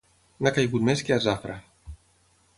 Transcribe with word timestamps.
N'ha 0.45 0.53
caigut 0.55 0.87
més 0.87 1.05
que 1.11 1.15
a 1.17 1.21
Zafra. 1.27 1.61